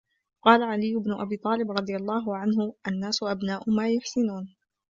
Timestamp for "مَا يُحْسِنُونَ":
3.69-4.55